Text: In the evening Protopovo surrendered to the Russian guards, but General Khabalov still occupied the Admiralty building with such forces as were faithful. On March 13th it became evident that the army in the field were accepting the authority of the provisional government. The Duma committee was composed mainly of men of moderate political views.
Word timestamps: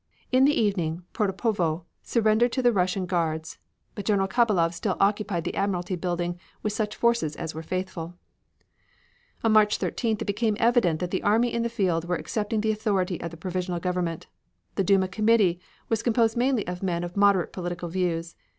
In 0.31 0.45
the 0.45 0.59
evening 0.59 1.03
Protopovo 1.13 1.85
surrendered 2.01 2.51
to 2.53 2.63
the 2.63 2.71
Russian 2.73 3.05
guards, 3.05 3.59
but 3.93 4.03
General 4.03 4.27
Khabalov 4.27 4.73
still 4.73 4.97
occupied 4.99 5.43
the 5.43 5.53
Admiralty 5.53 5.95
building 5.95 6.39
with 6.63 6.73
such 6.73 6.95
forces 6.95 7.35
as 7.35 7.53
were 7.53 7.61
faithful. 7.61 8.15
On 9.43 9.51
March 9.51 9.77
13th 9.77 10.23
it 10.23 10.25
became 10.25 10.57
evident 10.59 11.01
that 11.01 11.11
the 11.11 11.21
army 11.21 11.53
in 11.53 11.61
the 11.61 11.69
field 11.69 12.05
were 12.07 12.15
accepting 12.15 12.61
the 12.61 12.71
authority 12.71 13.21
of 13.21 13.29
the 13.29 13.37
provisional 13.37 13.79
government. 13.79 14.25
The 14.73 14.83
Duma 14.83 15.07
committee 15.07 15.59
was 15.87 16.01
composed 16.01 16.35
mainly 16.35 16.65
of 16.65 16.81
men 16.81 17.03
of 17.03 17.15
moderate 17.15 17.53
political 17.53 17.87
views. 17.89 18.33